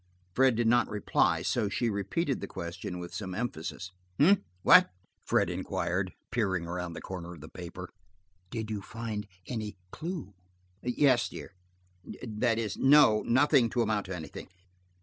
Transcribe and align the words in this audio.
Fred 0.33 0.55
did 0.55 0.65
not 0.65 0.89
reply, 0.89 1.43
so 1.43 1.69
she 1.69 1.87
repeated 1.87 2.41
the 2.41 2.47
question 2.47 2.97
with 2.97 3.13
some 3.13 3.35
emphasis. 3.35 3.91
"Eh–what?" 4.19 4.89
Fred 5.27 5.47
inquired, 5.47 6.11
peering 6.31 6.65
around 6.65 6.93
the 6.93 7.01
corner 7.01 7.35
of 7.35 7.39
the 7.41 7.47
paper. 7.47 7.87
"Did–you–find–any–clue?" 8.49 10.33
"Yes, 10.81 11.29
dear–that 11.29 12.57
is, 12.57 12.77
no. 12.77 13.21
Nothing 13.27 13.69
to 13.69 13.83
amount 13.83 14.07
to 14.07 14.15
anything. 14.15 14.47